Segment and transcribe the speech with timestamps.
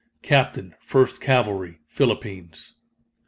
[0.23, 2.73] Captain, 1st Cavalry, Philippines.